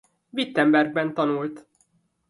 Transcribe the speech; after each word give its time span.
Wittenbergben 0.31 1.13
tanult. 1.13 1.55